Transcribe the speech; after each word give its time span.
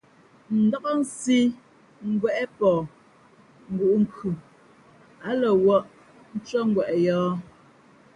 Ndák 0.63 0.85
nsī 0.99 1.39
ngwěʼpαhngǔʼ 2.09 3.93
nkhʉ, 4.01 4.29
ǎ 5.27 5.31
lα 5.41 5.49
wᾱʼ 5.65 5.79
ntʉ́άngweʼ 6.35 6.89
yᾱᾱ. 7.05 7.25